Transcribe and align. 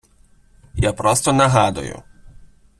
Я 0.89 0.93
просто 0.93 1.31
нагадую. 1.33 2.03